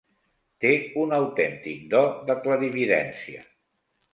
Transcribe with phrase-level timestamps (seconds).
[0.63, 0.69] Té
[1.01, 2.01] un autèntic do
[2.31, 3.45] de clarividència.